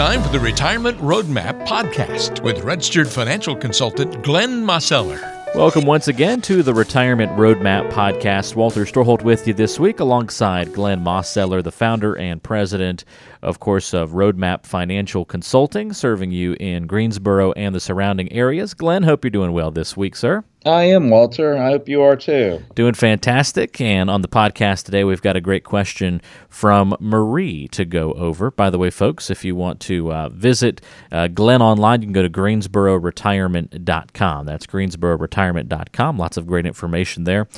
time 0.00 0.22
for 0.22 0.30
the 0.30 0.40
Retirement 0.40 0.96
Roadmap 0.96 1.66
podcast 1.66 2.42
with 2.42 2.60
registered 2.60 3.06
financial 3.06 3.54
consultant 3.54 4.22
Glenn 4.22 4.64
Mosseller. 4.64 5.20
Welcome 5.54 5.84
once 5.84 6.08
again 6.08 6.40
to 6.40 6.62
the 6.62 6.72
Retirement 6.72 7.30
Roadmap 7.32 7.90
podcast. 7.90 8.54
Walter 8.54 8.86
Storholt 8.86 9.20
with 9.24 9.46
you 9.46 9.52
this 9.52 9.78
week 9.78 10.00
alongside 10.00 10.72
Glenn 10.72 11.04
Mosseller, 11.04 11.62
the 11.62 11.70
founder 11.70 12.16
and 12.16 12.42
president, 12.42 13.04
of 13.42 13.60
course, 13.60 13.92
of 13.92 14.12
Roadmap 14.12 14.64
Financial 14.64 15.26
Consulting, 15.26 15.92
serving 15.92 16.30
you 16.30 16.56
in 16.58 16.86
Greensboro 16.86 17.52
and 17.52 17.74
the 17.74 17.80
surrounding 17.80 18.32
areas. 18.32 18.72
Glenn, 18.72 19.02
hope 19.02 19.22
you're 19.22 19.30
doing 19.30 19.52
well 19.52 19.70
this 19.70 19.98
week, 19.98 20.16
sir. 20.16 20.42
I 20.66 20.84
am, 20.84 21.08
Walter. 21.08 21.56
I 21.56 21.70
hope 21.70 21.88
you 21.88 22.02
are 22.02 22.16
too. 22.16 22.62
Doing 22.74 22.92
fantastic. 22.92 23.80
And 23.80 24.10
on 24.10 24.20
the 24.20 24.28
podcast 24.28 24.84
today, 24.84 25.04
we've 25.04 25.22
got 25.22 25.34
a 25.34 25.40
great 25.40 25.64
question 25.64 26.20
from 26.50 26.94
Marie 27.00 27.66
to 27.68 27.86
go 27.86 28.12
over. 28.12 28.50
By 28.50 28.68
the 28.68 28.76
way, 28.78 28.90
folks, 28.90 29.30
if 29.30 29.42
you 29.42 29.56
want 29.56 29.80
to 29.80 30.12
uh, 30.12 30.28
visit 30.28 30.82
uh, 31.10 31.28
Glenn 31.28 31.62
online, 31.62 32.02
you 32.02 32.08
can 32.08 32.12
go 32.12 32.20
to 32.22 32.28
greensbororetirement.com. 32.28 34.46
That's 34.46 34.66
greensbororetirement.com. 34.66 36.18
Lots 36.18 36.36
of 36.36 36.46
great 36.46 36.66
information 36.66 37.24
there. 37.24 37.48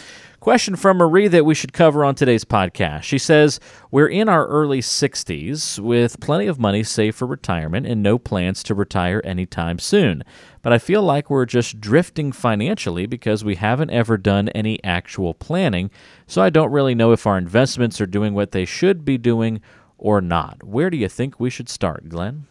Question 0.42 0.74
from 0.74 0.96
Marie 0.96 1.28
that 1.28 1.45
we 1.45 1.55
should 1.55 1.73
cover 1.73 2.05
on 2.05 2.16
today's 2.16 2.45
podcast. 2.45 3.05
She 3.05 3.16
says, 3.16 3.60
We're 3.92 4.09
in 4.09 4.28
our 4.28 4.48
early 4.48 4.80
60s 4.80 5.78
with 5.78 6.19
plenty 6.19 6.48
of 6.48 6.59
money 6.59 6.83
saved 6.83 7.16
for 7.16 7.27
retirement 7.27 7.87
and 7.87 8.02
no 8.02 8.19
plans 8.19 8.64
to 8.64 8.74
retire 8.74 9.23
anytime 9.23 9.78
soon. 9.78 10.24
But 10.60 10.73
I 10.73 10.78
feel 10.78 11.00
like 11.00 11.30
we're 11.30 11.47
just 11.47 11.80
drifting 11.80 12.33
financially 12.33 13.06
because 13.06 13.45
we 13.45 13.55
haven't 13.55 13.91
ever 13.91 14.16
done 14.19 14.48
any 14.48 14.83
actual 14.83 15.33
planning, 15.33 15.92
so 16.27 16.42
I 16.42 16.50
don't 16.50 16.72
really 16.72 16.97
know 16.97 17.12
if 17.12 17.24
our 17.24 17.38
investments 17.38 18.00
are 18.00 18.06
doing 18.06 18.34
what 18.34 18.50
they 18.50 18.64
should 18.64 19.05
be 19.05 19.19
doing 19.19 19.61
or 19.97 20.20
not. 20.20 20.64
Where 20.64 20.91
do 20.91 20.97
you 20.97 21.09
think 21.09 21.38
we 21.38 21.50
should 21.50 21.69
start, 21.69 22.09
Glenn? 22.09 22.48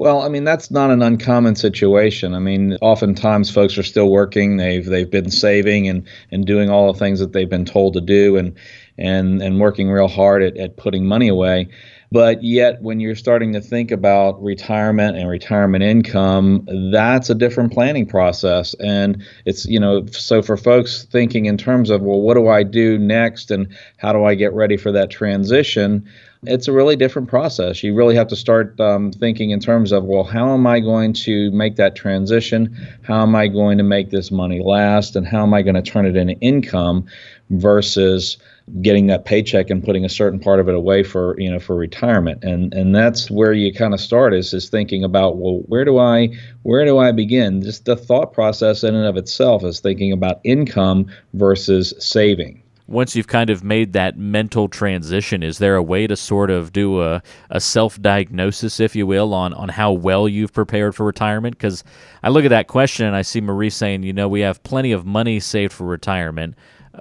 Well, 0.00 0.22
I 0.22 0.30
mean 0.30 0.44
that's 0.44 0.70
not 0.70 0.90
an 0.90 1.02
uncommon 1.02 1.56
situation. 1.56 2.32
I 2.32 2.38
mean, 2.38 2.78
oftentimes 2.80 3.50
folks 3.50 3.76
are 3.76 3.82
still 3.82 4.08
working. 4.08 4.56
They've 4.56 4.86
they've 4.86 5.10
been 5.10 5.30
saving 5.30 5.88
and 5.88 6.08
and 6.30 6.46
doing 6.46 6.70
all 6.70 6.90
the 6.90 6.98
things 6.98 7.20
that 7.20 7.34
they've 7.34 7.50
been 7.50 7.66
told 7.66 7.92
to 7.92 8.00
do, 8.00 8.38
and 8.38 8.56
and 8.96 9.42
and 9.42 9.60
working 9.60 9.90
real 9.90 10.08
hard 10.08 10.42
at, 10.42 10.56
at 10.56 10.78
putting 10.78 11.04
money 11.04 11.28
away. 11.28 11.68
But 12.10 12.42
yet, 12.42 12.80
when 12.80 12.98
you're 12.98 13.14
starting 13.14 13.52
to 13.52 13.60
think 13.60 13.90
about 13.90 14.42
retirement 14.42 15.18
and 15.18 15.28
retirement 15.28 15.84
income, 15.84 16.66
that's 16.90 17.28
a 17.28 17.34
different 17.34 17.70
planning 17.70 18.06
process. 18.06 18.74
And 18.80 19.22
it's, 19.44 19.66
you 19.66 19.78
know, 19.78 20.06
so 20.06 20.40
for 20.42 20.56
folks 20.56 21.04
thinking 21.04 21.44
in 21.44 21.56
terms 21.56 21.90
of, 21.90 22.00
well, 22.00 22.20
what 22.20 22.34
do 22.34 22.48
I 22.48 22.64
do 22.64 22.98
next 22.98 23.52
and 23.52 23.68
how 23.98 24.12
do 24.12 24.24
I 24.24 24.34
get 24.34 24.52
ready 24.54 24.76
for 24.76 24.90
that 24.90 25.10
transition? 25.10 26.08
It's 26.44 26.68
a 26.68 26.72
really 26.72 26.96
different 26.96 27.28
process. 27.28 27.82
You 27.82 27.94
really 27.94 28.14
have 28.16 28.28
to 28.28 28.36
start 28.36 28.78
um, 28.80 29.12
thinking 29.12 29.50
in 29.50 29.60
terms 29.60 29.92
of, 29.92 30.04
well, 30.04 30.24
how 30.24 30.54
am 30.54 30.66
I 30.66 30.80
going 30.80 31.12
to 31.14 31.50
make 31.50 31.76
that 31.76 31.94
transition? 31.94 32.74
How 33.02 33.22
am 33.22 33.34
I 33.34 33.46
going 33.46 33.76
to 33.76 33.84
make 33.84 34.10
this 34.10 34.30
money 34.30 34.62
last? 34.62 35.16
And 35.16 35.26
how 35.26 35.42
am 35.42 35.52
I 35.52 35.60
going 35.60 35.74
to 35.74 35.82
turn 35.82 36.06
it 36.06 36.16
into 36.16 36.34
income 36.40 37.04
versus 37.50 38.38
getting 38.80 39.08
that 39.08 39.24
paycheck 39.24 39.68
and 39.68 39.84
putting 39.84 40.04
a 40.04 40.08
certain 40.08 40.38
part 40.38 40.60
of 40.60 40.68
it 40.68 40.74
away 40.74 41.02
for 41.02 41.34
you 41.40 41.50
know 41.50 41.58
for 41.58 41.74
retirement 41.74 42.44
and 42.44 42.72
and 42.72 42.94
that's 42.94 43.28
where 43.28 43.52
you 43.52 43.74
kind 43.74 43.92
of 43.92 44.00
start 44.00 44.32
is 44.32 44.54
is 44.54 44.68
thinking 44.68 45.02
about 45.02 45.38
well 45.38 45.58
where 45.66 45.84
do 45.84 45.98
i 45.98 46.28
where 46.62 46.84
do 46.84 46.98
i 46.98 47.10
begin 47.10 47.60
just 47.62 47.84
the 47.84 47.96
thought 47.96 48.32
process 48.32 48.84
in 48.84 48.94
and 48.94 49.06
of 49.06 49.16
itself 49.16 49.64
is 49.64 49.80
thinking 49.80 50.12
about 50.12 50.40
income 50.44 51.04
versus 51.34 51.92
saving 51.98 52.59
once 52.90 53.14
you've 53.14 53.28
kind 53.28 53.50
of 53.50 53.62
made 53.62 53.92
that 53.92 54.18
mental 54.18 54.68
transition, 54.68 55.42
is 55.42 55.58
there 55.58 55.76
a 55.76 55.82
way 55.82 56.08
to 56.08 56.16
sort 56.16 56.50
of 56.50 56.72
do 56.72 57.00
a, 57.00 57.22
a 57.48 57.60
self 57.60 58.00
diagnosis, 58.02 58.80
if 58.80 58.96
you 58.96 59.06
will, 59.06 59.32
on, 59.32 59.54
on 59.54 59.68
how 59.68 59.92
well 59.92 60.28
you've 60.28 60.52
prepared 60.52 60.94
for 60.94 61.06
retirement? 61.06 61.56
Because 61.56 61.84
I 62.22 62.28
look 62.28 62.44
at 62.44 62.48
that 62.48 62.66
question 62.66 63.06
and 63.06 63.14
I 63.14 63.22
see 63.22 63.40
Marie 63.40 63.70
saying, 63.70 64.02
you 64.02 64.12
know, 64.12 64.28
we 64.28 64.40
have 64.40 64.62
plenty 64.64 64.90
of 64.90 65.06
money 65.06 65.38
saved 65.38 65.72
for 65.72 65.84
retirement, 65.84 66.56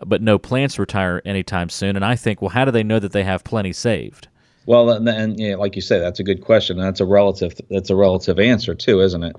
but 0.06 0.22
no 0.22 0.38
plans 0.38 0.76
to 0.76 0.84
retire 0.84 1.24
anytime 1.26 1.70
soon. 1.70 1.96
And 1.96 2.06
I 2.06 2.16
think, 2.16 2.42
well, 2.42 2.50
how 2.50 2.66
do 2.66 2.72
they 2.72 2.84
know 2.84 3.00
that 3.00 3.12
they 3.12 3.24
have 3.24 3.44
plenty 3.44 3.74
saved? 3.74 4.28
Well, 4.68 4.92
and, 4.92 5.10
and 5.10 5.60
like 5.60 5.76
you 5.76 5.82
say, 5.82 6.00
that's 6.00 6.20
a 6.20 6.24
good 6.24 6.42
question. 6.42 6.78
That's 6.78 7.00
a 7.00 7.06
relative. 7.06 7.60
That's 7.72 7.90
a 7.90 7.96
relative 7.96 8.40
answer 8.40 8.76
too, 8.76 9.02
isn't 9.02 9.24
it? 9.24 9.36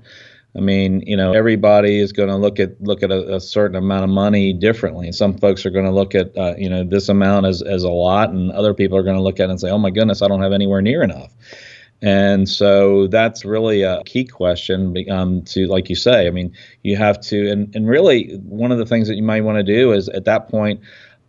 I 0.55 0.59
mean, 0.59 1.01
you 1.07 1.15
know, 1.15 1.31
everybody 1.31 1.99
is 1.99 2.11
going 2.11 2.27
to 2.27 2.35
look 2.35 2.59
at 2.59 2.81
look 2.81 3.03
at 3.03 3.11
a, 3.11 3.35
a, 3.35 3.39
certain 3.39 3.77
amount 3.77 4.03
of 4.03 4.09
money 4.09 4.51
differently. 4.51 5.11
Some 5.13 5.37
folks 5.37 5.65
are 5.65 5.69
going 5.69 5.85
to 5.85 5.91
look 5.91 6.13
at 6.13 6.37
uh, 6.37 6.55
you 6.57 6.69
know 6.69 6.83
this 6.83 7.07
amount 7.07 7.45
as 7.45 7.61
as 7.61 7.83
a 7.83 7.89
lot, 7.89 8.31
and 8.31 8.51
other 8.51 8.73
people 8.73 8.97
are 8.97 9.03
going 9.03 9.15
to 9.15 9.21
look 9.23 9.39
at 9.39 9.43
it 9.43 9.51
and 9.51 9.61
say, 9.61 9.69
"Oh 9.69 9.77
my 9.77 9.91
goodness, 9.91 10.21
I 10.21 10.27
don't 10.27 10.41
have 10.41 10.51
anywhere 10.51 10.81
near 10.81 11.03
enough." 11.03 11.33
And 12.01 12.49
so 12.49 13.07
that's 13.07 13.45
really 13.45 13.83
a 13.83 14.01
key 14.05 14.25
question 14.25 14.95
um, 15.11 15.43
to, 15.43 15.67
like 15.67 15.87
you 15.87 15.95
say, 15.95 16.25
I 16.25 16.31
mean, 16.31 16.51
you 16.81 16.97
have 16.97 17.21
to, 17.21 17.47
and, 17.51 17.73
and 17.75 17.87
really 17.87 18.37
one 18.37 18.71
of 18.71 18.79
the 18.79 18.87
things 18.87 19.07
that 19.07 19.15
you 19.15 19.21
might 19.23 19.41
want 19.41 19.57
to 19.57 19.63
do 19.63 19.91
is 19.91 20.09
at 20.09 20.25
that 20.25 20.49
point, 20.49 20.81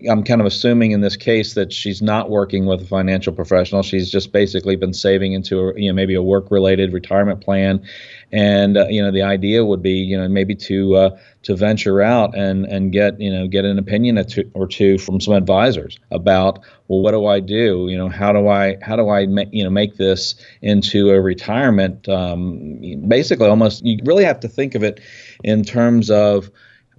I'm 0.09 0.25
kind 0.25 0.41
of 0.41 0.47
assuming 0.47 0.93
in 0.93 1.01
this 1.01 1.17
case 1.17 1.55
that 1.55 1.73
she's 1.73 2.03
not 2.03 2.31
working 2.31 2.67
with 2.67 2.83
a 2.83 2.85
financial 2.85 3.33
professional. 3.33 3.83
She's 3.83 4.11
just 4.11 4.33
basically 4.33 4.77
been 4.77 4.93
saving 4.93 5.33
into 5.33 5.61
a, 5.61 5.81
you 5.81 5.89
know 5.89 5.95
maybe 5.95 6.15
a 6.15 6.23
work-related 6.23 6.93
retirement 6.93 7.41
plan, 7.41 7.85
and 8.31 8.77
uh, 8.77 8.87
you 8.89 9.03
know 9.03 9.11
the 9.11 9.23
idea 9.23 9.65
would 9.65 9.83
be 9.83 9.93
you 9.93 10.17
know 10.17 10.29
maybe 10.29 10.55
to 10.57 10.97
uh, 10.97 11.19
to 11.43 11.57
venture 11.57 12.01
out 12.01 12.37
and 12.37 12.65
and 12.67 12.93
get 12.93 13.21
you 13.21 13.33
know 13.33 13.47
get 13.47 13.65
an 13.65 13.79
opinion 13.79 14.19
or 14.55 14.67
two, 14.67 14.99
from 14.99 15.21
some 15.21 15.35
advisors 15.35 15.99
about 16.11 16.59
well 16.89 17.01
what 17.01 17.13
do 17.13 17.27
I 17.27 17.41
do? 17.41 17.87
You 17.89 17.99
know 17.99 18.09
how 18.09 18.33
do 18.33 18.49
I 18.49 18.79
how 18.83 18.97
do 18.97 19.09
I 19.09 19.27
ma- 19.27 19.51
you 19.51 19.65
know 19.65 19.71
make 19.71 19.97
this 19.97 20.35
into 20.63 21.11
a 21.11 21.21
retirement? 21.21 22.09
Um, 22.09 22.81
basically 23.09 23.49
almost 23.49 23.85
you 23.85 23.99
really 24.05 24.25
have 24.25 24.41
to 24.41 24.49
think 24.49 24.75
of 24.75 24.83
it 24.83 25.01
in 25.45 25.65
terms 25.65 26.11
of 26.11 26.51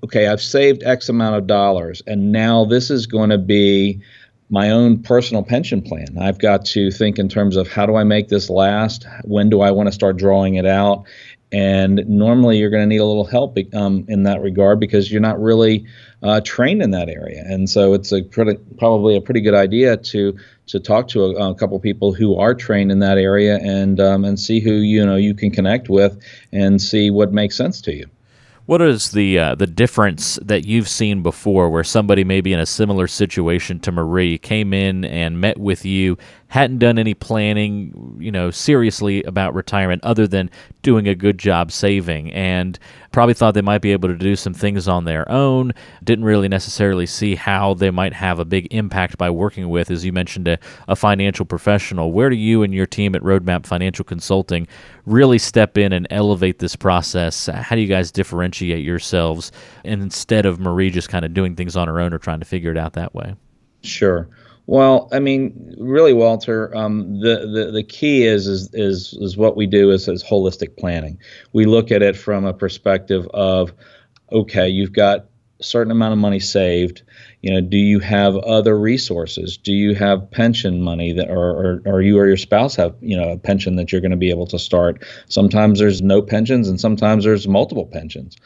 okay, 0.03 0.27
I've 0.27 0.41
saved 0.41 0.83
X 0.83 1.09
amount 1.09 1.35
of 1.35 1.47
dollars, 1.47 2.01
and 2.05 2.31
now 2.31 2.65
this 2.65 2.91
is 2.91 3.07
going 3.07 3.29
to 3.29 3.37
be 3.37 4.01
my 4.49 4.69
own 4.69 5.01
personal 5.01 5.41
pension 5.41 5.81
plan. 5.81 6.17
I've 6.19 6.37
got 6.37 6.65
to 6.65 6.91
think 6.91 7.17
in 7.17 7.29
terms 7.29 7.55
of 7.55 7.67
how 7.67 7.85
do 7.85 7.95
I 7.95 8.03
make 8.03 8.27
this 8.27 8.49
last? 8.49 9.07
When 9.23 9.49
do 9.49 9.61
I 9.61 9.71
want 9.71 9.87
to 9.87 9.91
start 9.91 10.17
drawing 10.17 10.55
it 10.55 10.65
out? 10.65 11.05
And 11.51 12.03
normally 12.07 12.57
you're 12.57 12.69
going 12.69 12.83
to 12.83 12.87
need 12.87 12.97
a 12.97 13.05
little 13.05 13.25
help 13.25 13.57
um, 13.73 14.05
in 14.07 14.23
that 14.23 14.41
regard 14.41 14.79
because 14.79 15.11
you're 15.11 15.21
not 15.21 15.39
really 15.39 15.85
uh, 16.21 16.41
trained 16.41 16.81
in 16.81 16.91
that 16.91 17.09
area. 17.09 17.43
And 17.47 17.69
so 17.69 17.93
it's 17.93 18.11
a 18.11 18.23
pretty, 18.23 18.59
probably 18.77 19.15
a 19.15 19.21
pretty 19.21 19.41
good 19.41 19.53
idea 19.53 19.97
to 19.97 20.37
to 20.65 20.79
talk 20.79 21.09
to 21.09 21.25
a, 21.25 21.51
a 21.51 21.55
couple 21.55 21.79
people 21.79 22.13
who 22.13 22.37
are 22.37 22.55
trained 22.55 22.91
in 22.91 22.99
that 22.99 23.17
area 23.17 23.57
and 23.57 23.99
um, 23.99 24.25
and 24.25 24.39
see 24.39 24.59
who 24.59 24.73
you 24.73 25.05
know 25.05 25.15
you 25.15 25.33
can 25.33 25.51
connect 25.51 25.89
with 25.89 26.19
and 26.51 26.81
see 26.81 27.09
what 27.11 27.31
makes 27.33 27.55
sense 27.55 27.81
to 27.81 27.95
you. 27.95 28.07
What 28.65 28.81
is 28.81 29.11
the 29.11 29.37
uh, 29.37 29.55
the 29.55 29.67
difference 29.67 30.39
that 30.41 30.65
you've 30.65 30.87
seen 30.87 31.21
before, 31.21 31.69
where 31.69 31.83
somebody 31.83 32.23
maybe 32.23 32.53
in 32.53 32.61
a 32.61 32.65
similar 32.65 33.07
situation 33.07 33.77
to 33.81 33.91
Marie 33.91 34.37
came 34.37 34.73
in 34.73 35.03
and 35.03 35.41
met 35.41 35.57
with 35.57 35.83
you, 35.83 36.17
hadn't 36.47 36.77
done 36.77 36.97
any 36.97 37.13
planning, 37.13 38.15
you 38.21 38.31
know, 38.31 38.51
seriously 38.51 39.21
about 39.23 39.53
retirement 39.53 40.01
other 40.05 40.27
than 40.27 40.49
doing 40.83 41.07
a 41.07 41.15
good 41.15 41.39
job 41.39 41.71
saving 41.71 42.31
and 42.31 42.77
probably 43.11 43.33
thought 43.33 43.53
they 43.53 43.61
might 43.61 43.81
be 43.81 43.91
able 43.91 44.07
to 44.07 44.15
do 44.15 44.35
some 44.35 44.53
things 44.53 44.87
on 44.87 45.03
their 45.03 45.29
own, 45.31 45.73
didn't 46.03 46.25
really 46.25 46.47
necessarily 46.47 47.05
see 47.05 47.35
how 47.35 47.73
they 47.73 47.89
might 47.89 48.13
have 48.13 48.39
a 48.39 48.45
big 48.45 48.67
impact 48.71 49.17
by 49.17 49.29
working 49.29 49.67
with, 49.69 49.89
as 49.89 50.05
you 50.05 50.13
mentioned, 50.13 50.47
a, 50.47 50.59
a 50.87 50.95
financial 50.95 51.45
professional. 51.45 52.11
Where 52.11 52.29
do 52.29 52.35
you 52.35 52.63
and 52.63 52.73
your 52.73 52.85
team 52.85 53.15
at 53.15 53.23
Roadmap 53.23 53.65
Financial 53.65 54.05
Consulting 54.05 54.67
really 55.05 55.39
step 55.39 55.77
in 55.77 55.91
and 55.91 56.07
elevate 56.11 56.59
this 56.59 56.75
process? 56.75 57.47
How 57.47 57.75
do 57.75 57.81
you 57.81 57.87
guys 57.87 58.11
differentiate 58.11 58.52
yourselves 58.61 59.51
instead 59.83 60.45
of 60.45 60.59
Marie 60.59 60.89
just 60.89 61.09
kind 61.09 61.25
of 61.25 61.33
doing 61.33 61.55
things 61.55 61.75
on 61.75 61.87
her 61.87 61.99
own 61.99 62.13
or 62.13 62.19
trying 62.19 62.39
to 62.39 62.45
figure 62.45 62.71
it 62.71 62.77
out 62.77 62.93
that 62.93 63.13
way? 63.13 63.35
Sure. 63.81 64.29
Well, 64.65 65.09
I 65.11 65.19
mean, 65.19 65.75
really, 65.77 66.13
Walter, 66.13 66.75
um, 66.75 67.19
the, 67.19 67.45
the 67.53 67.71
the 67.71 67.83
key 67.83 68.23
is 68.23 68.47
is 68.47 68.69
is 68.73 69.13
is 69.19 69.35
what 69.35 69.57
we 69.57 69.67
do 69.67 69.91
is, 69.91 70.07
is 70.07 70.23
holistic 70.23 70.77
planning. 70.77 71.17
We 71.51 71.65
look 71.65 71.91
at 71.91 72.01
it 72.01 72.15
from 72.15 72.45
a 72.45 72.53
perspective 72.53 73.27
of, 73.33 73.73
okay, 74.31 74.69
you've 74.69 74.93
got 74.93 75.25
certain 75.63 75.91
amount 75.91 76.13
of 76.13 76.19
money 76.19 76.39
saved. 76.39 77.01
You 77.41 77.53
know, 77.53 77.61
do 77.61 77.77
you 77.77 77.99
have 77.99 78.35
other 78.37 78.77
resources? 78.77 79.57
Do 79.57 79.73
you 79.73 79.95
have 79.95 80.29
pension 80.31 80.81
money 80.81 81.11
that, 81.13 81.29
or, 81.29 81.49
or, 81.49 81.81
or 81.85 82.01
you 82.01 82.17
or 82.17 82.27
your 82.27 82.37
spouse 82.37 82.75
have, 82.75 82.95
you 83.01 83.17
know, 83.17 83.31
a 83.31 83.37
pension 83.37 83.75
that 83.75 83.91
you're 83.91 84.01
going 84.01 84.11
to 84.11 84.17
be 84.17 84.29
able 84.29 84.47
to 84.47 84.59
start? 84.59 85.03
Sometimes 85.27 85.79
there's 85.79 86.01
no 86.01 86.21
pensions, 86.21 86.69
and 86.69 86.79
sometimes 86.79 87.25
there's 87.25 87.47
multiple 87.47 87.85
pensions. 87.85 88.37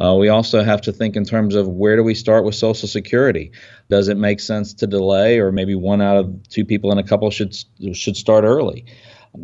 Uh, 0.00 0.14
we 0.14 0.28
also 0.28 0.62
have 0.62 0.80
to 0.80 0.92
think 0.92 1.14
in 1.14 1.24
terms 1.24 1.54
of 1.54 1.68
where 1.68 1.96
do 1.96 2.02
we 2.02 2.14
start 2.14 2.44
with 2.44 2.54
Social 2.54 2.88
Security? 2.88 3.52
Does 3.88 4.08
it 4.08 4.16
make 4.16 4.40
sense 4.40 4.72
to 4.74 4.86
delay, 4.86 5.38
or 5.38 5.52
maybe 5.52 5.74
one 5.74 6.00
out 6.00 6.16
of 6.16 6.48
two 6.48 6.64
people 6.64 6.90
in 6.90 6.98
a 6.98 7.04
couple 7.04 7.30
should 7.30 7.54
should 7.92 8.16
start 8.16 8.44
early? 8.44 8.84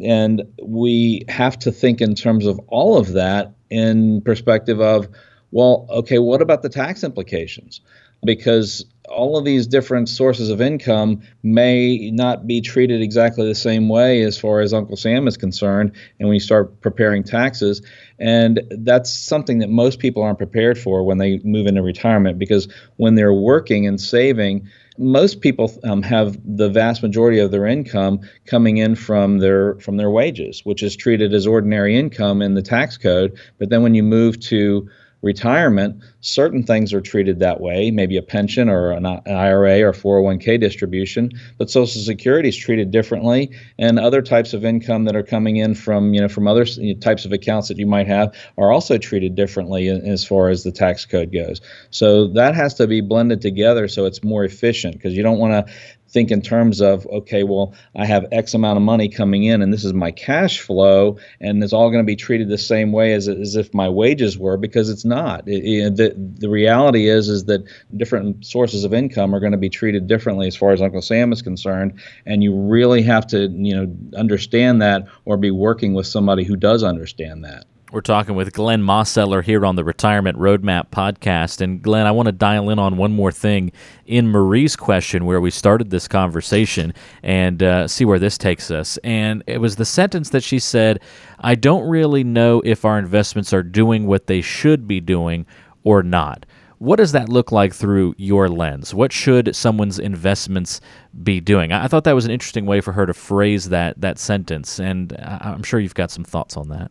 And 0.02 0.43
we 0.62 1.25
have 1.29 1.58
to 1.61 1.70
think 1.70 2.00
in 2.00 2.14
terms 2.14 2.46
of 2.46 2.58
all 2.69 2.96
of 2.96 3.12
that 3.12 3.55
in 3.70 4.20
perspective 4.22 4.81
of, 4.81 5.08
well, 5.50 5.87
okay, 5.90 6.19
what 6.19 6.43
about 6.43 6.62
the 6.62 6.69
tax 6.69 7.04
implications? 7.04 7.81
Because 8.25 8.84
all 9.08 9.37
of 9.37 9.44
these 9.44 9.66
different 9.66 10.08
sources 10.08 10.50
of 10.50 10.60
income 10.60 11.22
may 11.43 12.10
not 12.10 12.46
be 12.46 12.60
treated 12.60 13.00
exactly 13.00 13.46
the 13.46 13.54
same 13.54 13.88
way 13.88 14.22
as 14.22 14.38
far 14.38 14.60
as 14.60 14.72
Uncle 14.72 14.96
Sam 14.96 15.28
is 15.28 15.37
concerned. 15.37 15.93
And 16.19 16.28
when 16.28 16.34
you 16.34 16.40
start 16.40 16.81
preparing 16.81 17.22
taxes, 17.22 17.82
and 18.19 18.62
that's 18.70 19.12
something 19.12 19.58
that 19.58 19.70
most 19.70 19.98
people 19.98 20.22
aren't 20.22 20.38
prepared 20.38 20.78
for 20.78 21.04
when 21.04 21.19
they 21.19 21.38
move 21.44 21.66
into 21.66 21.82
retirement 21.82 22.38
because 22.38 22.69
when 22.96 23.14
they're 23.14 23.34
working 23.34 23.87
and 23.87 24.00
saving, 24.00 24.69
most 24.98 25.40
people 25.40 25.72
um, 25.84 26.02
have 26.02 26.38
the 26.44 26.70
vast 26.70 27.02
majority 27.02 27.38
of 27.38 27.50
their 27.50 27.66
income 27.66 28.20
coming 28.46 28.78
in 28.78 28.94
from 28.94 29.38
their 29.38 29.78
from 29.78 29.98
their 29.98 30.10
wages, 30.10 30.64
which 30.64 30.82
is 30.82 30.96
treated 30.96 31.34
as 31.34 31.46
ordinary 31.46 31.98
income 31.98 32.40
in 32.40 32.54
the 32.54 32.62
tax 32.62 32.96
code. 32.96 33.38
But 33.58 33.69
then 33.69 33.82
when 33.82 33.94
you 33.94 34.02
move 34.02 34.40
to 34.40 34.88
retirement, 35.23 36.03
certain 36.21 36.63
things 36.63 36.93
are 36.93 37.01
treated 37.01 37.41
that 37.41 37.61
way, 37.61 37.91
maybe 37.91 38.17
a 38.17 38.23
pension 38.23 38.69
or 38.69 38.91
an 38.91 39.07
IRA 39.07 39.81
or 39.83 39.93
401k 39.93 40.61
distribution, 40.61 41.31
but 41.59 41.71
Social 41.71 42.01
Security 42.01 42.49
is 42.49 42.57
treated 42.57 42.91
differently, 42.91 43.51
and 43.79 43.99
other 43.99 44.23
types 44.23 44.53
of 44.55 44.65
income 44.65 45.05
that 45.05 45.17
are 45.17 45.23
coming 45.23 45.57
in 45.57 45.75
from 45.75 46.15
you 46.15 46.21
know 46.21 46.29
from 46.29 46.47
other 46.47 46.65
types 47.01 47.25
of 47.25 47.33
accounts 47.33 47.69
that 47.69 47.79
you 47.79 47.87
might 47.87 48.07
have 48.07 48.35
are 48.59 48.73
also 48.73 48.99
treated 48.99 49.35
differently 49.35 49.89
as 49.89 50.25
far 50.25 50.49
as 50.49 50.63
the 50.63 50.73
tax 50.73 51.07
code 51.07 51.33
goes. 51.33 51.61
So 51.91 52.29
that 52.29 52.55
has 52.55 52.75
to 52.75 52.87
be 52.87 53.01
blended 53.01 53.41
together 53.41 53.89
so 53.89 54.05
it's 54.05 54.23
more 54.23 54.45
efficient 54.45 54.95
because 54.95 55.15
you 55.15 55.23
don't 55.23 55.39
want 55.39 55.67
to 55.67 55.73
think 56.08 56.31
in 56.31 56.41
terms 56.41 56.81
of 56.81 57.06
okay 57.06 57.43
well 57.43 57.75
i 57.97 58.05
have 58.05 58.26
x 58.32 58.55
amount 58.55 58.76
of 58.76 58.82
money 58.82 59.08
coming 59.08 59.44
in 59.44 59.62
and 59.62 59.73
this 59.73 59.85
is 59.85 59.93
my 59.93 60.11
cash 60.11 60.61
flow 60.61 61.19
and 61.41 61.62
it's 61.62 61.73
all 61.73 61.91
going 61.91 62.03
to 62.03 62.06
be 62.06 62.17
treated 62.17 62.49
the 62.49 62.58
same 62.58 62.93
way 62.93 63.12
as, 63.12 63.29
as 63.29 63.56
if 63.56 63.73
my 63.75 63.88
wages 63.88 64.38
were 64.38 64.56
because 64.56 64.88
it's 64.88 65.05
not. 65.05 65.47
It, 65.49 65.64
it, 65.64 65.97
the, 65.97 66.14
the 66.17 66.49
reality 66.49 67.08
is 67.08 67.29
is 67.29 67.44
that 67.44 67.64
different 67.97 68.44
sources 68.44 68.85
of 68.85 68.94
income 68.94 69.35
are 69.35 69.41
going 69.41 69.53
to 69.53 69.58
be 69.58 69.69
treated 69.69 70.06
differently 70.06 70.47
as 70.47 70.56
far 70.56 70.73
as 70.73 70.82
uncle 70.82 71.03
sam 71.03 71.32
is 71.32 71.43
concerned. 71.43 72.00
And 72.25 72.43
you 72.43 72.55
really 72.55 73.03
have 73.03 73.26
to 73.29 73.49
you 73.49 73.75
know 73.75 74.19
understand 74.19 74.82
that 74.82 75.06
or 75.25 75.37
be 75.37 75.50
working 75.50 75.94
with 75.94 76.06
somebody 76.06 76.44
who 76.44 76.56
does 76.56 76.82
understand 76.82 77.44
that 77.44 77.64
we're 77.96 78.02
talking 78.02 78.34
with 78.34 78.52
Glenn 78.52 78.82
Mosseller 78.82 79.43
here 79.43 79.64
on 79.64 79.76
the 79.76 79.82
Retirement 79.82 80.37
Roadmap 80.37 80.90
podcast. 80.90 81.62
And 81.62 81.81
Glenn, 81.81 82.06
I 82.06 82.10
want 82.10 82.26
to 82.26 82.32
dial 82.32 82.69
in 82.69 82.78
on 82.78 82.98
one 82.98 83.10
more 83.10 83.32
thing 83.32 83.72
in 84.04 84.28
Marie's 84.28 84.76
question 84.76 85.25
where 85.25 85.40
we 85.40 85.50
started 85.50 85.88
this 85.88 86.06
conversation 86.06 86.93
and 87.22 87.62
uh, 87.62 87.88
see 87.88 88.04
where 88.04 88.19
this 88.19 88.37
takes 88.37 88.70
us. 88.70 88.98
And 88.98 89.43
it 89.46 89.62
was 89.62 89.76
the 89.76 89.87
sentence 89.87 90.28
that 90.28 90.43
she 90.43 90.58
said, 90.58 91.00
I 91.40 91.54
don't 91.54 91.88
really 91.88 92.22
know 92.22 92.60
if 92.66 92.84
our 92.84 92.98
investments 92.98 93.54
are 93.54 93.62
doing 93.62 94.06
what 94.06 94.26
they 94.26 94.43
should 94.43 94.87
be 94.87 95.00
doing 95.00 95.46
or 95.82 96.02
not. 96.02 96.44
What 96.76 96.96
does 96.96 97.12
that 97.12 97.31
look 97.31 97.50
like 97.50 97.72
through 97.72 98.14
your 98.19 98.50
lens? 98.50 98.93
What 98.93 99.10
should 99.10 99.56
someone's 99.56 99.98
investments 99.98 100.82
be 101.22 101.40
doing? 101.40 101.72
I 101.72 101.88
thought 101.88 102.04
that 102.04 102.14
was 102.14 102.26
an 102.26 102.31
interesting 102.31 102.66
way 102.66 102.82
for 102.82 102.93
her 102.93 103.06
to 103.06 103.14
phrase 103.14 103.70
that 103.70 103.98
that 104.02 104.19
sentence, 104.19 104.78
and 104.78 105.14
I'm 105.19 105.62
sure 105.62 105.81
you've 105.81 105.94
got 105.94 106.10
some 106.10 106.25
thoughts 106.25 106.58
on 106.58 106.69
that. 106.69 106.90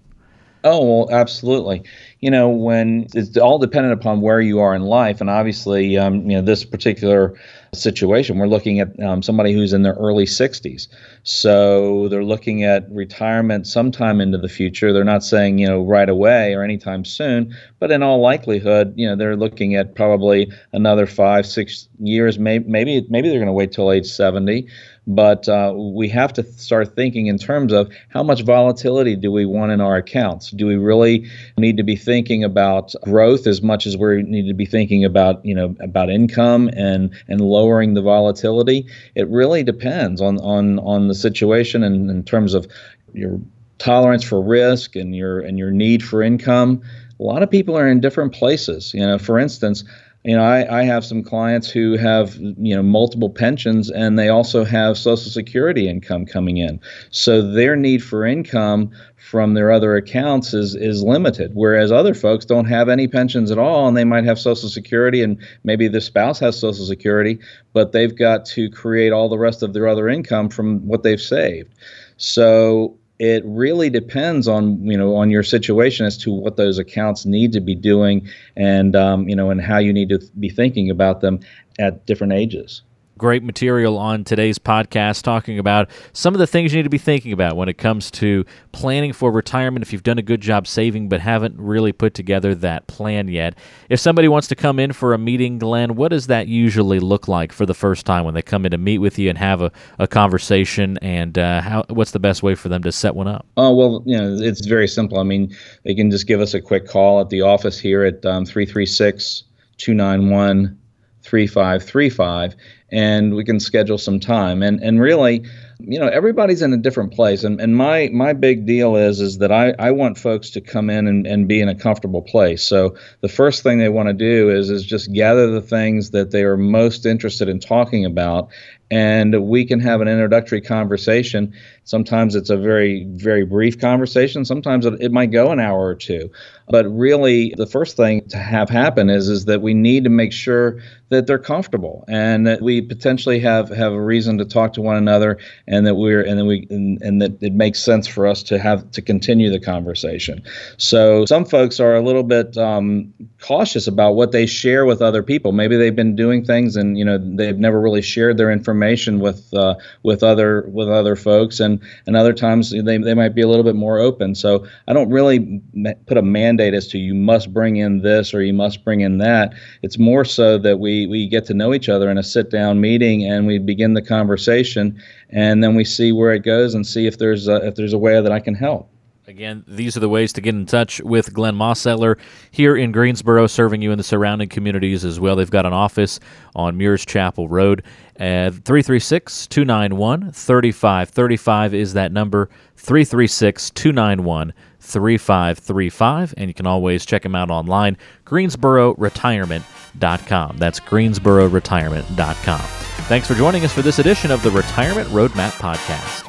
Oh, 0.66 0.84
well, 1.06 1.10
absolutely. 1.18 1.84
You 2.26 2.32
know, 2.32 2.50
when 2.50 3.06
it's 3.14 3.38
all 3.38 3.60
dependent 3.60 3.94
upon 3.94 4.20
where 4.20 4.42
you 4.42 4.60
are 4.60 4.74
in 4.74 4.82
life, 4.82 5.22
and 5.22 5.30
obviously, 5.30 5.96
um, 5.96 6.28
you 6.28 6.36
know, 6.36 6.42
this 6.42 6.66
particular 6.66 7.36
situation, 7.72 8.40
we're 8.40 8.48
looking 8.48 8.80
at 8.80 9.00
um, 9.00 9.22
somebody 9.22 9.54
who's 9.54 9.74
in 9.74 9.84
their 9.84 9.94
early 9.94 10.26
60s. 10.26 10.88
So 11.22 12.08
they're 12.10 12.24
looking 12.24 12.64
at 12.64 12.90
retirement 12.90 13.68
sometime 13.68 14.22
into 14.22 14.40
the 14.40 14.50
future. 14.50 14.92
They're 14.92 15.04
not 15.04 15.24
saying, 15.24 15.60
you 15.60 15.68
know, 15.68 15.84
right 15.84 16.10
away 16.10 16.56
or 16.56 16.64
anytime 16.64 17.06
soon, 17.06 17.56
but 17.78 17.92
in 17.92 18.02
all 18.02 18.20
likelihood, 18.20 18.96
you 18.96 19.08
know, 19.08 19.16
they're 19.16 19.36
looking 19.36 19.76
at 19.76 19.94
probably 19.94 20.52
another 20.74 21.06
five, 21.06 21.46
six 21.46 21.88
years. 22.00 22.40
Maybe, 22.40 22.66
maybe, 22.68 23.06
maybe 23.08 23.30
they're 23.30 23.38
going 23.38 23.46
to 23.46 23.54
wait 23.54 23.72
till 23.72 23.92
age 23.92 24.08
70 24.08 24.68
but 25.08 25.48
uh, 25.48 25.74
we 25.76 26.10
have 26.10 26.34
to 26.34 26.44
start 26.44 26.96
thinking 26.96 27.28
in 27.28 27.38
terms 27.38 27.72
of 27.74 27.92
how 28.10 28.24
much 28.24 28.44
volatility 28.44 29.16
do 29.16 29.32
we 29.32 29.46
want 29.46 29.72
in 29.72 29.82
our 29.82 29.98
accounts? 29.98 30.52
Do 30.52 30.66
we 30.66 30.76
really 30.78 31.30
need 31.58 31.78
to 31.78 31.84
be 31.84 31.96
thinking 31.96 32.15
about 32.44 32.94
growth 33.02 33.48
as 33.48 33.62
much 33.62 33.86
as 33.86 33.98
we 33.98 34.24
need 34.24 34.48
to 34.48 34.54
be 34.54 34.66
thinking 34.66 35.04
about 35.04 35.46
you 35.46 35.54
know 35.54 35.76
about 35.80 36.10
income 36.10 36.70
and 36.76 37.14
and 37.28 37.42
lowering 37.42 37.94
the 37.94 38.02
volatility? 38.02 38.88
It 39.16 39.28
really 39.30 39.64
depends 39.64 40.22
on 40.22 40.38
on 40.40 40.80
on 40.80 41.08
the 41.08 41.16
situation 41.16 41.84
and 41.84 42.10
in 42.10 42.24
terms 42.24 42.54
of 42.54 42.68
your 43.14 43.40
tolerance 43.78 44.24
for 44.24 44.42
risk 44.42 44.96
and 44.96 45.16
your 45.16 45.40
and 45.40 45.58
your 45.58 45.72
need 45.72 46.04
for 46.04 46.22
income. 46.22 46.82
A 47.20 47.24
lot 47.24 47.44
of 47.44 47.52
people 47.52 47.78
are 47.78 47.88
in 47.88 48.00
different 48.00 48.34
places. 48.34 48.94
You 48.94 49.06
know, 49.06 49.18
for 49.18 49.40
instance, 49.40 49.84
you 50.26 50.36
know, 50.36 50.44
I, 50.44 50.80
I 50.80 50.84
have 50.86 51.06
some 51.06 51.22
clients 51.22 51.70
who 51.70 51.98
have, 51.98 52.36
you 52.38 52.76
know, 52.76 52.82
multiple 52.82 53.30
pensions 53.30 53.92
and 53.92 54.18
they 54.18 54.28
also 54.28 54.66
have 54.66 54.98
Social 54.98 55.30
Security 55.30 55.88
income 55.88 56.26
coming 56.26 56.58
in. 56.58 56.80
So 57.12 57.44
their 57.44 57.76
need 57.76 58.04
for 58.04 58.26
income 58.26 58.90
from 59.18 59.54
their 59.54 59.72
other 59.72 59.96
accounts 59.96 60.52
is 60.52 60.74
is 60.74 61.04
limited. 61.04 61.52
Whereas 61.54 61.92
other 61.92 62.16
folks 62.16 62.44
don't 62.44 62.66
have 62.66 62.90
any 62.90 63.08
pensions 63.08 63.52
at 63.52 63.60
all 63.60 63.88
and 63.88 63.96
they 63.96 64.04
might 64.04 64.24
have 64.24 64.40
Social 64.40 64.68
Security 64.68 65.22
and 65.22 65.38
maybe 65.64 65.88
their 65.88 66.02
spouse 66.02 66.40
has 66.40 66.60
Social 66.60 66.88
Security, 66.88 67.38
but 67.74 67.92
they've 67.92 68.18
got 68.18 68.46
to 68.48 68.68
create 68.72 69.14
all 69.14 69.30
the 69.30 69.38
rest 69.38 69.62
of 69.62 69.74
their 69.74 69.88
other 69.88 70.10
income 70.10 70.50
from 70.50 70.88
what 70.88 71.04
they've 71.04 71.22
saved. 71.22 71.72
So 72.18 72.98
it 73.20 73.44
really 73.46 73.90
depends 73.90 74.48
on 74.48 74.86
you 74.86 74.98
know 74.98 75.16
on 75.16 75.30
your 75.30 75.44
situation 75.44 76.06
as 76.06 76.18
to 76.18 76.32
what 76.32 76.58
those 76.58 76.78
accounts 76.78 77.26
need 77.26 77.54
to 77.54 77.62
be 77.62 77.76
doing 77.76 78.28
and 78.56 78.96
um, 78.96 79.30
you 79.30 79.36
know 79.36 79.50
and 79.50 79.62
how 79.62 79.78
you 79.78 79.94
need 79.94 80.10
to 80.10 80.20
be 80.40 80.50
thinking 80.50 80.90
about 80.90 81.22
them 81.22 81.40
at 81.80 82.06
different 82.06 82.34
ages 82.34 82.82
great 83.18 83.44
material 83.44 83.98
on 83.98 84.24
today's 84.24 84.60
podcast 84.60 85.22
talking 85.22 85.58
about 85.58 85.90
some 86.12 86.34
of 86.34 86.40
the 86.40 86.48
things 86.48 86.74
you 86.74 86.80
need 86.80 86.84
to 86.84 86.90
be 86.90 86.98
thinking 86.98 87.32
about 87.32 87.56
when 87.56 87.70
it 87.70 87.78
comes 87.78 88.12
to 88.12 88.46
planning 88.74 89.14
for 89.14 89.32
retirement 89.32 89.84
if 89.84 89.94
you've 89.94 90.04
done 90.04 90.18
a 90.18 90.22
good 90.22 90.42
job 90.42 90.68
saving 90.68 91.08
but 91.08 91.22
haven't 91.22 91.58
really 91.58 91.94
put 91.94 92.14
together 92.14 92.54
that 92.54 92.86
plan 92.88 93.30
yet. 93.30 93.56
If 93.90 94.02
somebody 94.02 94.28
wants 94.28 94.48
to 94.50 94.56
come 94.56 94.80
in 94.80 94.92
for 94.92 95.14
a 95.14 95.18
meeting, 95.18 95.60
Glenn, 95.60 95.96
what 95.96 96.10
does 96.10 96.28
that 96.28 96.48
usually 96.48 97.00
look 97.00 97.28
like 97.28 97.54
for 97.54 97.66
the 97.66 97.74
first 97.74 98.06
time 98.06 98.26
when 98.26 98.34
they 98.34 98.42
come 98.42 98.66
in 98.66 98.72
to 98.72 98.78
meet 98.78 98.98
with 98.98 99.18
you 99.18 99.30
and 99.30 99.38
have 99.38 99.62
a, 99.62 99.72
a 99.98 100.08
conversation? 100.08 100.98
And 101.02 101.38
uh, 101.38 101.62
how 101.62 101.86
what's 101.90 102.12
the 102.12 102.20
best 102.20 102.44
way 102.44 102.56
for 102.56 102.68
them 102.68 102.84
to 102.84 102.92
set 102.92 103.16
one 103.16 103.28
up? 103.28 103.46
Oh, 103.56 103.74
well, 103.74 104.04
you 104.06 104.18
know, 104.18 104.36
it's 104.42 104.66
very 104.66 104.88
simple. 104.88 105.20
I 105.20 105.24
mean, 105.24 105.56
they 105.84 105.96
can 105.96 106.12
just 106.12 106.28
give 106.28 106.42
us 106.42 106.54
a 106.54 106.62
quick 106.62 106.88
call 106.88 107.22
at 107.22 107.30
the 107.30 107.42
office 107.42 107.80
here 107.80 108.04
at 108.04 108.26
um, 108.26 108.46
336 108.46 109.44
291 109.78 110.78
3535 111.24 112.56
and 112.92 113.34
we 113.34 113.44
can 113.44 113.60
schedule 113.60 113.98
some 113.98 114.20
time. 114.20 114.62
And 114.62 114.82
and 114.82 115.02
really 115.02 115.44
you 115.80 116.00
know 116.00 116.08
everybody's 116.08 116.62
in 116.62 116.74
a 116.74 116.78
different 116.78 117.14
place. 117.14 117.44
And, 117.44 117.60
and 117.60 117.76
my 117.76 118.10
my 118.14 118.34
big 118.34 118.66
deal 118.66 118.96
is 118.96 119.20
is 119.20 119.40
that 119.40 119.52
I, 119.52 119.74
I 119.78 119.92
want 119.92 120.18
folks 120.18 120.52
to 120.52 120.62
come 120.62 120.90
in 120.90 121.08
and, 121.08 121.28
and 121.28 121.48
be 121.48 121.62
in 121.62 121.70
a 121.70 121.76
comfortable 121.76 122.22
place. 122.22 122.64
So 122.64 122.96
the 123.22 123.30
first 123.30 123.64
thing 123.64 123.80
they 123.80 123.90
want 123.90 124.08
to 124.08 124.14
do 124.14 124.50
is 124.50 124.70
is 124.70 124.86
just 124.86 125.12
gather 125.12 125.52
the 125.52 125.62
things 125.62 126.12
that 126.12 126.32
they 126.32 126.44
are 126.44 126.58
most 126.58 127.06
interested 127.06 127.50
in 127.50 127.60
talking 127.60 128.06
about. 128.06 128.50
And 128.92 129.48
we 129.48 129.66
can 129.66 129.80
have 129.80 130.02
an 130.02 130.08
introductory 130.08 130.62
conversation 130.62 131.54
sometimes 131.86 132.36
it's 132.36 132.50
a 132.50 132.58
very 132.58 133.06
very 133.12 133.46
brief 133.46 133.80
conversation. 133.80 134.44
Sometimes 134.44 134.86
it, 134.86 134.96
it 135.00 135.12
might 135.12 135.32
go 135.32 135.52
an 135.52 135.60
hour 135.60 135.86
or 135.86 135.96
two. 135.96 136.30
But 136.68 136.86
really 136.88 137.54
the 137.56 137.68
first 137.68 137.96
thing 137.96 138.28
to 138.30 138.38
have 138.38 138.70
happen 138.70 139.10
is 139.10 139.30
is 139.30 139.46
that 139.46 139.62
we 139.62 139.74
need 139.74 140.04
to 140.04 140.10
make 140.10 140.34
sure 140.34 140.82
that 141.10 141.28
they're 141.28 141.38
comfortable 141.38 142.04
and 142.08 142.48
that 142.48 142.62
we 142.62 142.82
potentially 142.82 143.40
have 143.40 143.70
have 143.70 143.94
a 143.94 144.02
reason 144.02 144.40
to 144.40 144.46
talk 144.46 144.74
to 144.74 144.82
one 144.82 144.98
another 144.98 145.38
and 145.68 145.86
that 145.86 145.96
we're 145.96 146.22
and 146.22 146.40
then 146.40 146.48
we 146.48 146.68
and, 146.72 147.02
and 147.02 147.22
that 147.22 147.42
it 147.42 147.54
makes 147.54 147.80
sense 147.80 148.08
for 148.08 148.26
us 148.26 148.42
to 148.44 148.58
have 148.58 148.90
to 148.92 149.02
continue 149.02 149.52
the 149.52 149.60
conversation. 149.60 150.42
So 150.78 151.26
some 151.26 151.46
folks 151.46 151.80
are 151.80 151.96
a 151.96 152.02
little 152.02 152.24
bit 152.24 152.58
um, 152.58 153.14
cautious 153.42 153.86
about 153.88 154.14
what 154.14 154.32
they 154.32 154.48
share 154.48 154.86
with 154.86 155.02
other 155.02 155.22
people. 155.22 155.52
Maybe 155.52 155.78
they've 155.78 155.96
been 155.96 156.16
doing 156.16 156.44
things 156.44 156.76
and 156.76 156.98
you 156.98 157.06
know 157.06 157.20
they've 157.20 157.58
never 157.58 157.80
really 157.80 158.02
shared 158.02 158.38
their 158.38 158.52
information 158.52 159.20
with 159.20 159.54
uh, 159.54 159.76
with 160.02 160.24
other 160.24 160.68
with 160.68 160.90
other 160.90 161.16
folks 161.16 161.60
and 161.60 161.75
and 162.06 162.16
other 162.16 162.34
times 162.34 162.72
they, 162.72 162.98
they 162.98 163.14
might 163.14 163.36
be 163.36 163.42
a 163.42 163.48
little 163.48 163.64
bit 163.64 163.76
more 163.76 164.00
open 164.00 164.36
so 164.36 164.66
i 164.88 164.94
don't 164.94 165.10
really 165.10 165.62
put 166.08 166.18
a 166.18 166.22
mandate 166.22 166.74
as 166.74 166.88
to 166.88 166.98
you 166.98 167.14
must 167.14 167.54
bring 167.54 167.78
in 167.78 168.02
this 168.02 168.34
or 168.34 168.42
you 168.42 168.54
must 168.54 168.84
bring 168.84 169.02
in 169.02 169.18
that 169.18 169.54
it's 169.82 169.98
more 169.98 170.26
so 170.26 170.58
that 170.58 170.80
we 170.80 171.08
we 171.08 171.28
get 171.28 171.46
to 171.46 171.54
know 171.54 171.74
each 171.74 171.90
other 171.90 172.10
in 172.10 172.18
a 172.18 172.24
sit 172.24 172.50
down 172.50 172.82
meeting 172.82 173.24
and 173.24 173.48
we 173.48 173.58
begin 173.58 173.94
the 173.94 174.02
conversation 174.02 175.00
and 175.30 175.64
then 175.64 175.76
we 175.76 175.84
see 175.84 176.12
where 176.12 176.34
it 176.34 176.44
goes 176.44 176.74
and 176.74 176.86
see 176.86 177.08
if 177.08 177.18
there's 177.18 177.48
a, 177.48 177.66
if 177.68 177.76
there's 177.76 177.94
a 177.94 177.98
way 177.98 178.22
that 178.22 178.32
I 178.32 178.40
can 178.40 178.56
help. 178.56 178.90
Again, 179.28 179.64
these 179.68 179.98
are 179.98 180.00
the 180.00 180.10
ways 180.10 180.32
to 180.34 180.42
get 180.42 180.54
in 180.54 180.68
touch 180.68 181.02
with 181.02 181.34
Glenn 181.34 181.56
Mosseller 181.56 182.20
here 182.52 182.78
in 182.78 182.92
Greensboro, 182.92 183.48
serving 183.48 183.82
you 183.82 183.92
in 183.92 183.98
the 183.98 184.04
surrounding 184.04 184.50
communities 184.50 185.04
as 185.04 185.20
well. 185.20 185.36
They've 185.36 185.50
got 185.50 185.66
an 185.66 185.74
office 185.74 186.20
on 186.56 186.78
Muirs 186.78 187.04
Chapel 187.06 187.48
Road. 187.48 187.84
Uh, 188.18 188.50
336 188.52 189.48
291 189.48 190.32
3535 190.32 191.74
is 191.74 191.94
that 191.94 192.12
number. 192.12 192.50
336 192.78 193.70
291 193.72 194.54
3535. 194.80 196.34
And 196.38 196.50
you 196.50 196.54
can 196.54 196.68
always 196.68 197.06
check 197.06 197.26
him 197.26 197.36
out 197.36 197.50
online, 197.50 197.98
greensbororetirement.com. 198.26 200.58
That's 200.58 200.80
greensbororetirement.com. 200.80 202.62
Thanks 203.08 203.28
for 203.28 203.36
joining 203.36 203.66
us 203.66 203.74
for 203.74 203.82
this 203.82 204.00
edition 204.00 204.32
of 204.32 204.42
the 204.44 204.52
Retirement 204.52 205.10
Roadmap 205.10 205.52
Podcast. 205.52 206.25